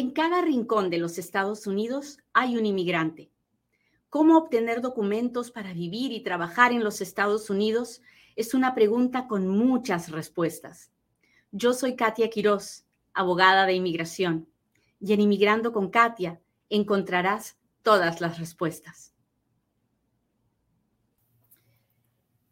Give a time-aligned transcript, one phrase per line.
[0.00, 3.30] En cada rincón de los Estados Unidos hay un inmigrante.
[4.08, 8.00] ¿Cómo obtener documentos para vivir y trabajar en los Estados Unidos?
[8.34, 10.90] Es una pregunta con muchas respuestas.
[11.52, 14.48] Yo soy Katia Quiroz, abogada de inmigración,
[15.00, 16.40] y en Inmigrando con Katia
[16.70, 19.12] encontrarás todas las respuestas.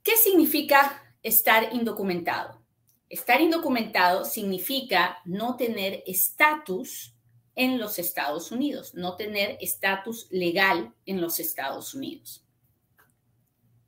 [0.02, 2.60] ¿Qué significa estar indocumentado?
[3.08, 7.14] Estar indocumentado significa no tener estatus
[7.58, 12.46] en los Estados Unidos, no tener estatus legal en los Estados Unidos.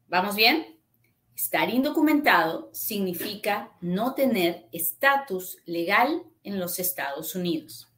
[0.08, 0.80] ¿Vamos bien?
[1.36, 7.88] Estar indocumentado significa no tener estatus legal en los Estados Unidos.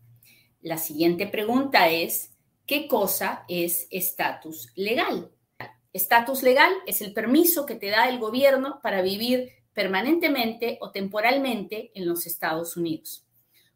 [0.60, 2.32] La siguiente pregunta es,
[2.66, 5.32] ¿qué cosa es estatus legal?
[5.94, 11.92] Estatus legal es el permiso que te da el gobierno para vivir permanentemente o temporalmente
[11.94, 13.26] en los Estados Unidos.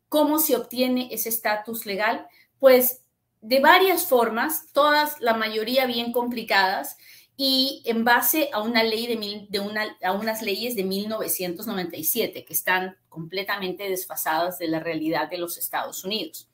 [0.08, 2.26] ¿Cómo se obtiene ese estatus legal?
[2.58, 3.02] Pues
[3.40, 6.96] de varias formas, todas, la mayoría bien complicadas,
[7.36, 12.52] y en base a una ley de, de una, a unas leyes de 1997 que
[12.52, 16.48] están completamente desfasadas de la realidad de los Estados Unidos.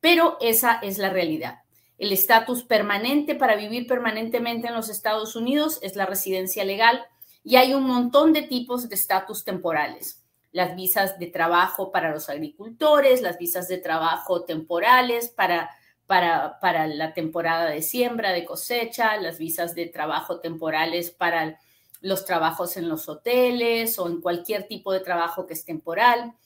[0.00, 1.60] Pero esa es la realidad.
[1.98, 7.04] El estatus permanente para vivir permanentemente en los Estados Unidos es la residencia legal
[7.44, 10.23] y hay un montón de tipos de estatus temporales
[10.54, 15.68] las visas de trabajo para los agricultores, las visas de trabajo temporales para,
[16.06, 21.58] para, para, la temporada de siembra, de cosecha, las visas de trabajo temporales para
[22.00, 26.36] los trabajos en los hoteles o en cualquier tipo de trabajo que es temporal.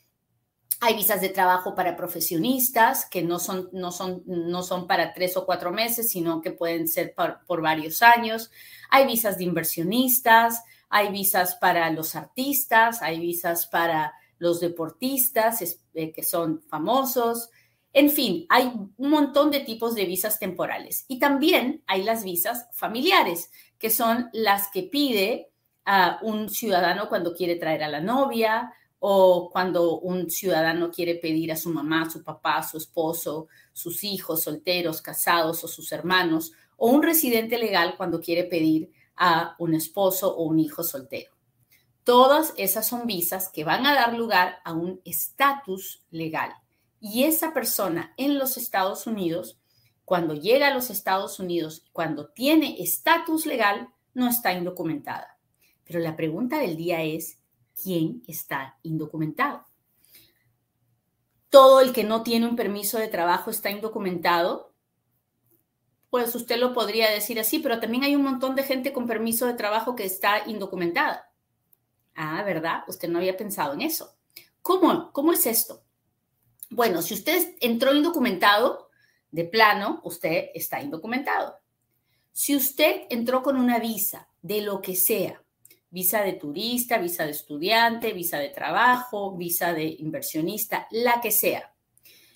[0.81, 5.37] Hay visas de trabajo para profesionistas que no son, no son, no son para tres
[5.37, 8.51] o cuatro meses, sino que pueden ser por, por varios años.
[8.89, 15.63] Hay visas de inversionistas, hay visas para los artistas, hay visas para los deportistas
[15.95, 17.51] eh, que son famosos.
[17.93, 21.05] En fin, hay un montón de tipos de visas temporales.
[21.09, 25.51] Y también hay las visas familiares, que son las que pide
[25.85, 31.53] a un ciudadano cuando quiere traer a la novia o cuando un ciudadano quiere pedir
[31.53, 36.91] a su mamá, su papá, su esposo, sus hijos solteros, casados o sus hermanos, o
[36.91, 41.33] un residente legal cuando quiere pedir a un esposo o un hijo soltero.
[42.05, 46.53] Todas esas son visas que van a dar lugar a un estatus legal.
[47.01, 49.61] Y esa persona en los Estados Unidos,
[50.05, 55.39] cuando llega a los Estados Unidos, cuando tiene estatus legal, no está indocumentada.
[55.85, 57.39] Pero la pregunta del día es,
[57.83, 59.67] ¿quién está indocumentado?
[61.51, 64.73] Todo el que no tiene un permiso de trabajo está indocumentado
[66.11, 69.47] pues usted lo podría decir así, pero también hay un montón de gente con permiso
[69.47, 71.31] de trabajo que está indocumentada.
[72.15, 72.83] Ah, ¿verdad?
[72.89, 74.17] Usted no había pensado en eso.
[74.63, 75.13] ¿Cómo?
[75.13, 75.83] ¿Cómo es esto?
[76.71, 78.89] Bueno, si usted entró indocumentado,
[79.31, 81.59] de plano, usted está indocumentado.
[82.33, 85.43] Si usted entró con una visa, de lo que sea,
[85.91, 91.75] visa de turista, visa de estudiante, visa de trabajo, visa de inversionista, la que sea,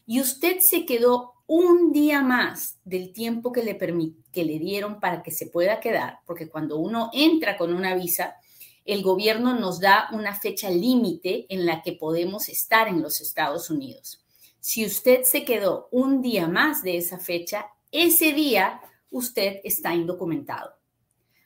[0.07, 5.23] y usted se quedó un día más del tiempo que le, que le dieron para
[5.23, 8.37] que se pueda quedar, porque cuando uno entra con una visa,
[8.85, 13.71] el gobierno nos da una fecha límite en la que podemos estar en los Estados
[13.71, 14.25] Unidos.
[14.61, 18.81] Si usted se quedó un día más de esa fecha, ese día
[19.11, 20.73] usted está indocumentado.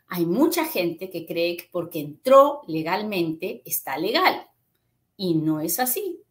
[0.08, 4.46] Hay mucha gente que cree que porque entró legalmente está legal
[5.16, 6.22] y no es así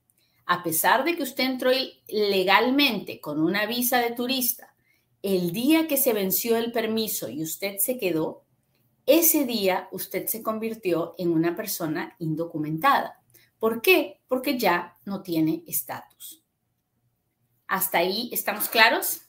[0.46, 1.72] a pesar de que usted entró
[2.08, 4.76] legalmente con una visa de turista,
[5.22, 8.44] el día que se venció el permiso y usted se quedó,
[9.08, 13.20] ese día usted se convirtió en una persona indocumentada.
[13.60, 14.22] ¿Por qué?
[14.28, 16.44] Porque ya no tiene estatus.
[17.68, 19.22] ¿Hasta ahí estamos claros?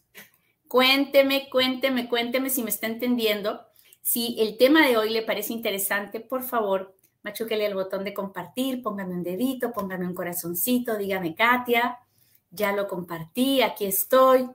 [0.68, 3.66] Cuénteme, cuénteme, cuénteme si me está entendiendo.
[4.02, 6.95] Si el tema de hoy le parece interesante, por favor,
[7.26, 11.98] machuquele el botón de compartir, póngame un dedito, póngame un corazoncito, dígame Katia,
[12.52, 14.48] ya lo compartí, aquí estoy.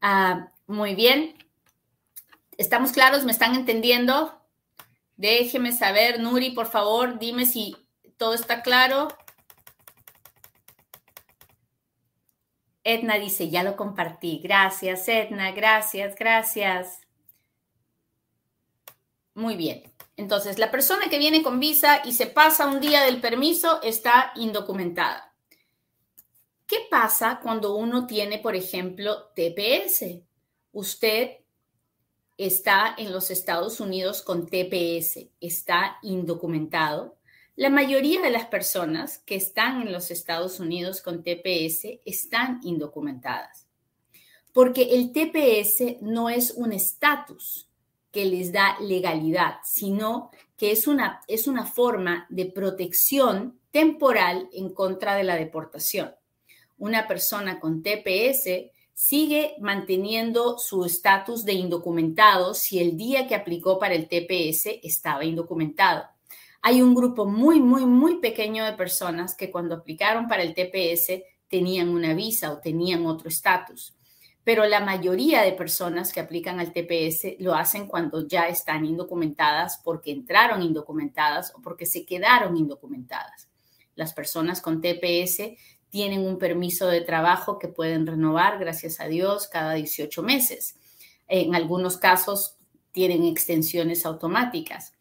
[0.00, 1.34] Ah, muy bien.
[2.56, 3.24] ¿Estamos claros?
[3.24, 4.40] ¿Me están entendiendo?
[5.16, 7.76] Déjeme saber, Nuri, por favor, dime si
[8.16, 9.08] todo está claro.
[12.94, 14.40] Edna dice, ya lo compartí.
[14.42, 17.00] Gracias, Edna, gracias, gracias.
[19.34, 19.82] Muy bien.
[20.16, 24.32] Entonces, la persona que viene con visa y se pasa un día del permiso está
[24.36, 25.34] indocumentada.
[26.66, 30.20] ¿Qué pasa cuando uno tiene, por ejemplo, TPS?
[30.72, 31.38] Usted
[32.36, 37.16] está en los Estados Unidos con TPS, está indocumentado.
[37.60, 43.66] La mayoría de las personas que están en los Estados Unidos con TPS están indocumentadas,
[44.54, 47.68] porque el TPS no es un estatus,
[48.10, 54.72] que les da legalidad, sino que es una, es una forma de protección temporal en
[54.72, 56.14] contra de la deportación.
[56.78, 63.78] Una persona con TPS sigue manteniendo su estatus de indocumentado si el día que aplicó
[63.78, 66.08] para el TPS estaba indocumentado.
[66.62, 71.22] Hay un grupo muy, muy, muy pequeño de personas que cuando aplicaron para el TPS
[71.48, 73.94] tenían una visa o tenían otro estatus
[74.42, 79.80] pero la mayoría de personas que aplican al TPS lo hacen cuando ya están indocumentadas
[79.84, 83.48] porque entraron indocumentadas o porque se quedaron indocumentadas.
[83.94, 85.56] Las personas con TPS
[85.90, 90.76] tienen un permiso de trabajo que pueden renovar, gracias a Dios, cada 18 meses.
[91.28, 92.56] En algunos casos
[92.92, 94.94] tienen extensiones automáticas,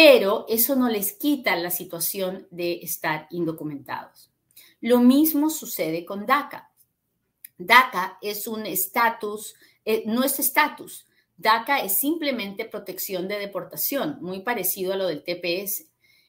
[0.00, 4.30] pero eso no les quita la situación de estar indocumentados.
[4.80, 6.70] Lo mismo sucede con DACA.
[7.58, 11.08] DACA es un estatus, eh, no es estatus.
[11.36, 15.86] DACA es simplemente protección de deportación, muy parecido a lo del TPS.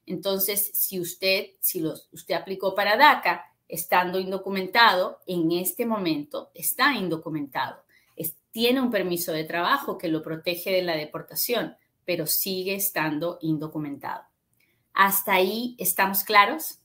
[0.08, 7.84] Entonces, si usted, si usted aplicó para DACA estando indocumentado, en este momento está indocumentado.
[8.52, 11.78] tiene un permiso de trabajo que lo protege de la deportación,
[12.10, 14.24] pero sigue estando indocumentado.
[14.96, 16.80] ¿Hasta ahí estamos claros?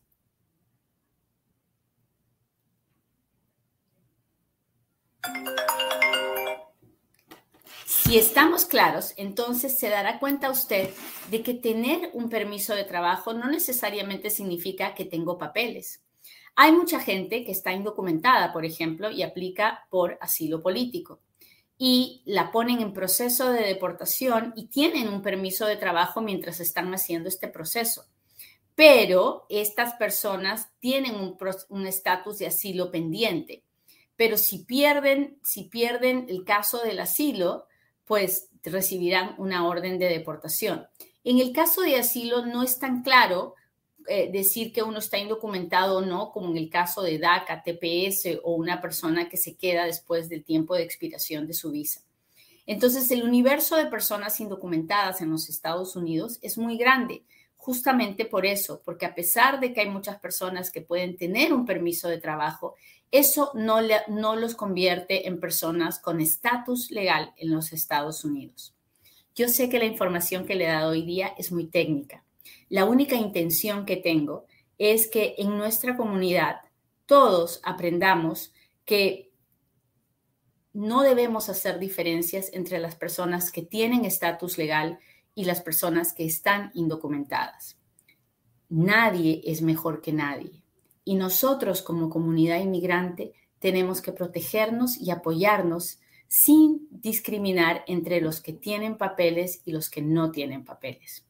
[7.86, 10.90] Si estamos claros, entonces se dará cuenta usted
[11.30, 16.04] de que tener un permiso de trabajo no necesariamente significa que tengo papeles.
[16.54, 21.22] Hay mucha gente que está indocumentada, por ejemplo, y aplica por asilo político
[21.76, 26.92] y la ponen en proceso de deportación y tienen un permiso de trabajo mientras están
[26.94, 28.04] haciendo este proceso.
[28.74, 31.14] Pero estas personas tienen
[31.68, 33.64] un estatus de asilo pendiente
[34.16, 37.66] pero si pierden, si pierden el caso del asilo,
[38.04, 40.86] pues recibirán una orden de deportación.
[41.24, 43.54] En el caso de asilo no es tan claro
[44.08, 48.40] eh, decir que uno está indocumentado o no, como en el caso de DACA, TPS
[48.42, 52.02] o una persona que se queda después del tiempo de expiración de su visa.
[52.66, 57.24] Entonces, el universo de personas indocumentadas en los Estados Unidos es muy grande,
[57.56, 61.66] justamente por eso, porque a pesar de que hay muchas personas que pueden tener un
[61.66, 62.74] permiso de trabajo,
[63.10, 68.74] eso no, no los convierte en personas con estatus legal en los Estados Unidos.
[69.34, 72.24] Yo sé que la información que le he dado hoy día es muy técnica.
[72.68, 74.46] La única intención que tengo
[74.78, 76.56] es que en nuestra comunidad
[77.06, 78.52] todos aprendamos
[78.84, 79.32] que
[80.72, 84.98] no debemos hacer diferencias entre las personas que tienen estatus legal
[85.34, 87.78] y las personas que están indocumentadas.
[88.68, 90.62] Nadie es mejor que nadie.
[91.04, 98.52] Y nosotros como comunidad inmigrante tenemos que protegernos y apoyarnos sin discriminar entre los que
[98.52, 101.24] tienen papeles y los que no tienen papeles.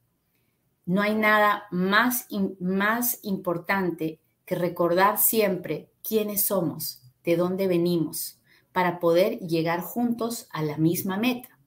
[0.87, 2.27] No hay nada más,
[2.61, 8.39] más importante que recordar siempre quiénes somos, de dónde venimos,
[8.73, 11.59] para poder llegar juntos a la misma meta.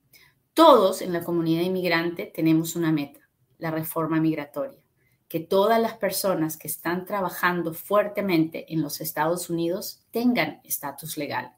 [0.53, 3.21] Todos en la comunidad inmigrante tenemos una meta,
[3.57, 4.79] la reforma migratoria.
[5.27, 11.53] que todas las personas que están trabajando fuertemente en los Estados Unidos tengan estatus legal,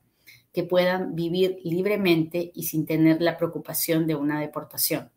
[0.51, 5.11] que puedan vivir libremente y sin tener la preocupación de una deportación.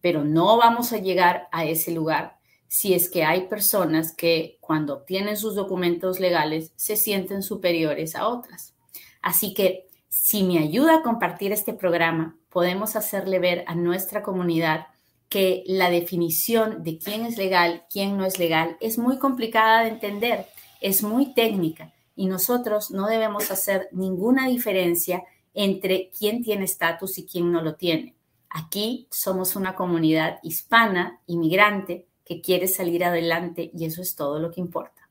[0.00, 2.36] Pero no vamos a llegar a ese lugar
[2.68, 8.28] si es que hay personas que cuando obtienen sus documentos legales se sienten superiores a
[8.28, 8.74] otras.
[9.22, 14.86] Así que si me ayuda a compartir este programa, podemos hacerle ver a nuestra comunidad
[15.28, 19.90] que la definición de quién es legal, quién no es legal, es muy complicada de
[19.90, 20.46] entender,
[20.80, 25.22] es muy técnica y nosotros no debemos hacer ninguna diferencia
[25.54, 28.15] entre quién tiene estatus y quién no lo tiene.
[28.56, 34.50] Aquí somos una comunidad hispana, inmigrante, que quiere salir adelante y eso es todo lo
[34.50, 35.10] que importa.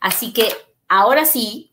[0.00, 0.48] Así que
[0.86, 1.72] ahora sí,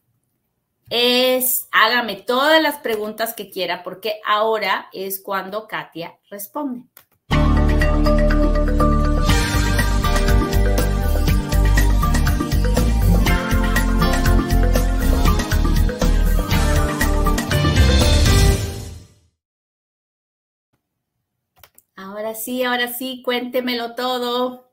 [0.89, 6.87] es hágame todas las preguntas que quiera porque ahora es cuando Katia responde.
[22.11, 24.69] Ahora sí, ahora sí, cuéntemelo todo.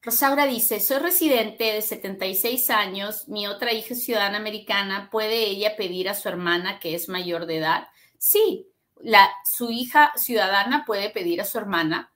[0.00, 5.74] Rosaura dice, soy residente de 76 años, mi otra hija es ciudadana americana, ¿puede ella
[5.76, 7.88] pedir a su hermana que es mayor de edad?
[8.16, 8.68] Sí,
[9.00, 12.12] la, su hija ciudadana puede pedir a su hermana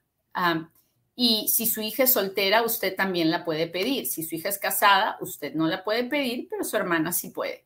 [1.13, 4.07] y si su hija es soltera, usted también la puede pedir.
[4.07, 7.65] Si su hija es casada, usted no la puede pedir, pero su hermana sí puede.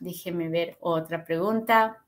[0.00, 2.05] Déjeme ver otra pregunta.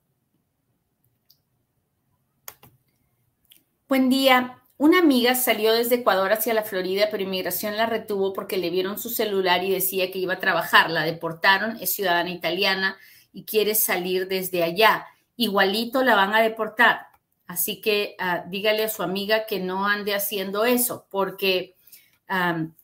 [3.89, 4.59] Buen día.
[4.77, 8.99] Una amiga salió desde Ecuador hacia la Florida, pero inmigración la retuvo porque le vieron
[8.99, 10.91] su celular y decía que iba a trabajar.
[10.91, 12.99] La deportaron, es ciudadana italiana
[13.33, 15.07] y quiere salir desde allá.
[15.37, 17.07] Igualito la van a deportar.
[17.47, 21.75] Así que ah, dígale a su amiga que no ande haciendo eso, porque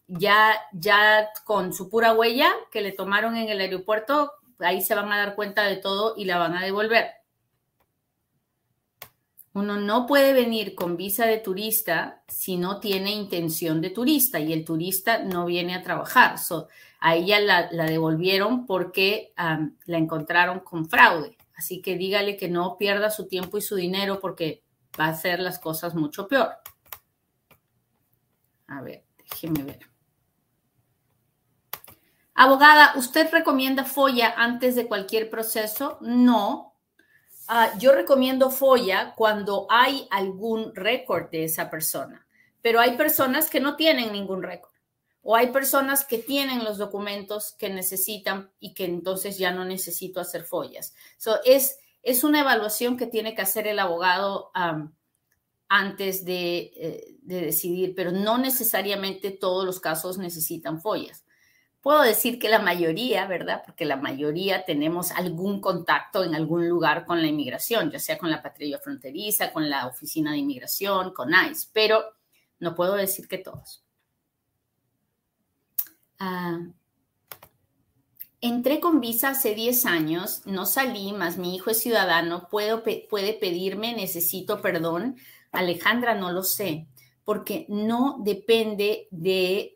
[0.06, 5.12] ya, ya con su pura huella que le tomaron en el aeropuerto, ahí se van
[5.12, 7.23] a dar cuenta de todo y la van a devolver.
[9.54, 14.52] Uno no puede venir con visa de turista si no tiene intención de turista y
[14.52, 16.36] el turista no viene a trabajar.
[16.98, 21.36] a ella la, devolvieron porque la encontraron con fraude.
[21.54, 24.64] Así que dígale que no pierda su tiempo y su dinero porque
[24.98, 26.50] va a hacer las cosas mucho peor.
[28.66, 29.78] A ver, déjeme ver.
[32.34, 35.98] Abogada, ¿usted recomienda FOIA antes de cualquier proceso?
[36.00, 36.73] No,
[37.46, 42.26] Ah, yo recomiendo FOIA cuando hay algún récord de esa persona,
[42.62, 44.72] pero hay personas que no tienen ningún récord
[45.22, 50.20] o hay personas que tienen los documentos que necesitan y que entonces ya no necesito
[50.20, 50.94] hacer follas.
[51.44, 54.50] es, es una evaluación que tiene que hacer el abogado
[55.68, 61.23] antes de, eh, de, decidir, pero no necesariamente todos los casos necesitan follas
[61.84, 63.62] puedo decir que la mayoría, ¿verdad?
[63.62, 68.30] Porque la mayoría tenemos algún contacto en algún lugar con la inmigración, ya sea con
[68.30, 72.02] la patrulla fronteriza, con la oficina de inmigración, con ICE, pero
[72.58, 73.84] no puedo decir que todos.
[76.18, 76.58] Ah,
[78.40, 83.34] entré con visa hace 10 años, no salí, más mi hijo es ciudadano, ¿puedo, puede
[83.34, 85.16] pedirme, necesito perdón.
[85.52, 86.88] Alejandra, no lo sé,
[87.24, 89.74] porque no depende de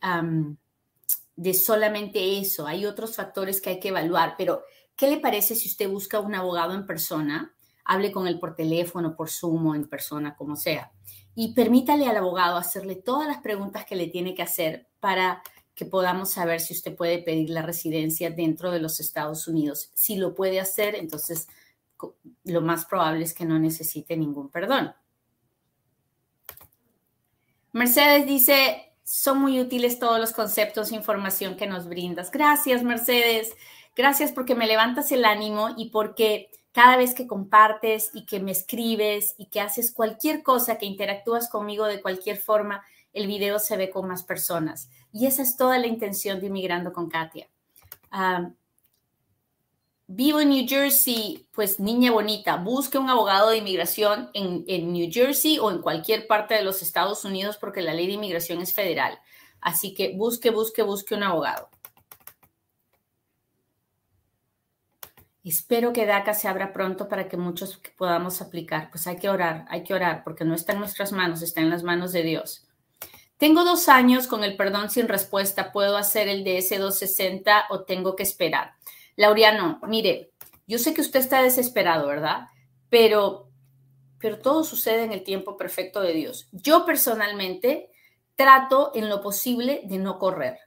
[1.39, 2.67] de solamente eso.
[2.67, 4.65] Hay otros factores que hay que evaluar, pero
[4.97, 7.55] ¿qué le parece si usted busca un abogado en persona?
[7.85, 10.91] Hable con él por teléfono, por Zoom o en persona, como sea.
[11.37, 15.41] Y permítale al abogado hacerle todas las preguntas que le tiene que hacer para
[15.77, 19.93] que podamos saber si usted puede pedir la residencia dentro de los Estados Unidos.
[19.95, 21.47] Si lo puede hacer, entonces
[22.43, 24.93] lo más probable es que no necesite ningún perdón.
[27.71, 32.31] Mercedes dice, son muy útiles todos los conceptos e información que nos brindas.
[32.31, 33.55] Gracias, Mercedes.
[33.97, 38.51] Gracias porque me levantas el ánimo y porque cada vez que compartes y que me
[38.51, 42.85] escribes y que haces cualquier cosa, que interactúas conmigo de cualquier forma,
[43.15, 44.91] el video se ve con más personas.
[45.11, 47.49] Y esa es toda la intención de Inmigrando con Katia.
[48.11, 48.51] Ah,
[50.09, 55.59] vivo en New Jersey, pues niña bonita, busque un abogado de inmigración en, New Jersey
[55.59, 59.21] o en cualquier parte de los Estados Unidos porque la ley de inmigración es federal.
[59.61, 61.69] Así que busque, busque, busque un abogado.
[65.45, 68.91] Espero que DACA se abra pronto para que muchos podamos aplicar.
[68.91, 71.71] Pues hay que orar, hay que orar, porque no está en nuestras manos, está en
[71.71, 72.67] las manos de Dios.
[73.37, 75.71] Tengo dos años con el perdón sin respuesta.
[75.71, 78.75] ¿Puedo hacer el DS-260 o tengo que esperar?
[79.19, 80.33] Laureano, mire,
[80.67, 82.47] yo sé que usted está desesperado, ¿verdad?
[82.89, 83.49] Pero
[84.19, 86.49] pero todo sucede en el tiempo perfecto de Dios.
[86.53, 87.91] Yo personalmente
[88.35, 90.59] trato en lo posible de no correr.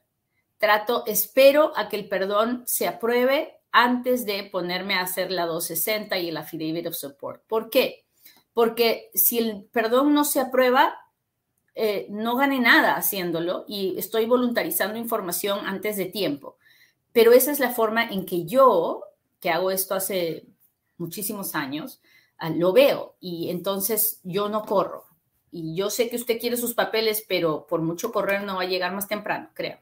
[0.57, 6.17] Trato, espero a que el perdón se apruebe antes de ponerme a hacer la 260
[6.19, 7.43] y el affidavit of support.
[7.47, 8.05] ¿Por qué?
[8.53, 10.97] Porque si el perdón no se aprueba,
[11.73, 16.57] eh, no gané nada haciéndolo y estoy voluntarizando información antes de tiempo.
[17.13, 19.03] Pero esa es la forma en que yo,
[19.39, 20.45] que hago esto hace
[20.97, 22.01] muchísimos años,
[22.37, 25.05] ah, lo veo y entonces yo no corro.
[25.51, 28.67] Y yo sé que usted quiere sus papeles, pero por mucho correr no va a
[28.67, 29.81] llegar más temprano, créame.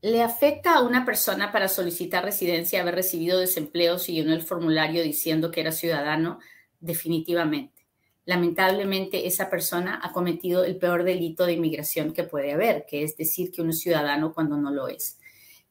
[0.00, 5.02] ¿Le afecta a una persona para solicitar residencia haber recibido desempleo si llenó el formulario
[5.02, 6.38] diciendo que era ciudadano?
[6.78, 7.77] Definitivamente.
[8.28, 13.16] Lamentablemente, esa persona ha cometido el peor delito de inmigración que puede haber, que es
[13.16, 15.18] decir que es ciudadano cuando no lo es.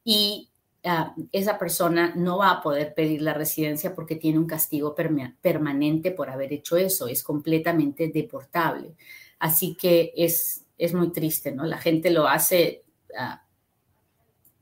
[0.04, 0.50] Y
[0.84, 6.10] ah, esa persona no va a poder pedir la residencia porque tiene un castigo permanente
[6.10, 7.08] por haber hecho eso.
[7.08, 8.96] Es completamente deportable.
[9.38, 11.64] Así que es, es muy triste, ¿no?
[11.64, 12.84] La gente lo hace.
[13.16, 13.46] Ah,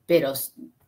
[0.05, 0.33] pero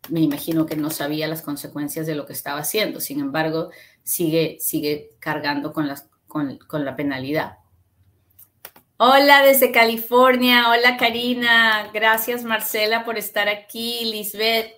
[0.10, 3.00] me imagino que no sabía las consecuencias de lo que estaba haciendo.
[3.00, 3.70] Sin embargo,
[4.04, 7.58] sigue, sigue cargando con, las, con, la penalidad.
[8.98, 14.74] Hola desde California, hola Karina, gracias Marcela por estar aquí, Lisbeth.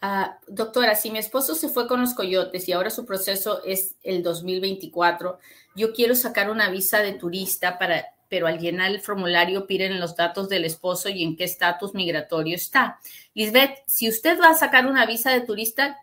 [0.00, 3.96] Ah, doctora, si mi esposo se fue con los coyotes y ahora su proceso es
[4.02, 5.38] el 2024,
[5.74, 10.16] yo quiero sacar una visa de turista para pero al llenar el formulario piden los
[10.16, 12.98] datos del esposo y en qué estatus migratorio está.
[13.34, 15.98] Lisbeth, si usted va a sacar una visa de turista,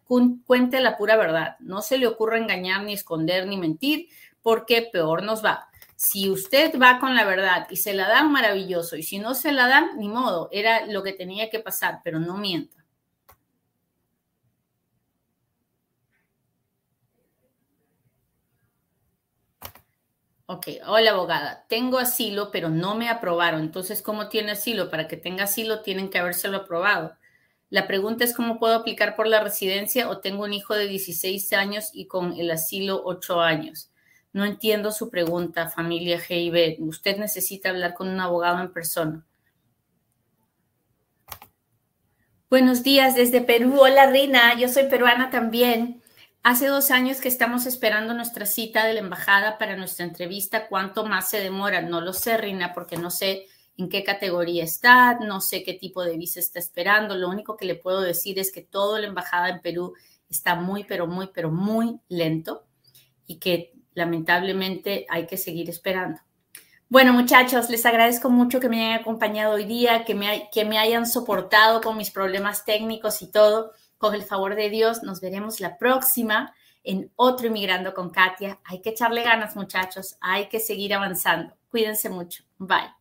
[0.46, 1.56] cuente la pura verdad.
[1.60, 4.08] No se le ocurra engañar, ni esconder, ni mentir,
[4.42, 5.68] porque peor nos va.
[5.96, 8.96] Si usted va con la verdad y se la dan, maravilloso.
[8.96, 12.20] Y si no se la dan, ni modo, era lo que tenía que pasar, pero
[12.20, 12.81] no mienta.
[20.54, 23.62] Ok, hola abogada, tengo asilo, pero no me aprobaron.
[23.62, 24.90] Entonces, ¿cómo tiene asilo?
[24.90, 27.16] Para que tenga asilo, tienen que habérselo aprobado.
[27.70, 31.54] La pregunta es cómo puedo aplicar por la residencia o tengo un hijo de 16
[31.54, 33.94] años y con el asilo 8 años.
[34.34, 36.82] No entiendo su pregunta, familia GIB.
[36.82, 39.26] Usted necesita hablar con un abogado en persona.
[42.50, 43.80] Buenos días desde Perú.
[43.80, 46.01] Hola Rina, yo soy peruana también.
[46.44, 50.68] Hace dos años que estamos esperando nuestra cita de la embajada para nuestra entrevista.
[50.68, 51.84] ¿Cuánto más se demora?
[51.84, 53.46] No lo sé, Rina, porque no sé
[53.78, 57.16] en qué categoría está, no sé qué tipo de visa está esperando.
[57.16, 59.94] Lo único que le puedo decir es que toda la embajada en Perú
[60.30, 62.66] está muy, pero muy, pero muy lento
[63.28, 66.22] y que lamentablemente hay que seguir esperando.
[66.90, 70.80] Bueno, muchachos, les agradezco mucho que me hayan acompañado hoy día, que me, que me
[70.80, 73.74] hayan soportado con mis problemas técnicos y todo.
[74.02, 78.60] Con el favor de Dios, nos veremos la próxima en otro Inmigrando con Katia.
[78.64, 80.18] Hay que echarle ganas, muchachos.
[80.20, 81.54] Hay que seguir avanzando.
[81.70, 82.44] Cuídense mucho.
[82.58, 83.01] Bye.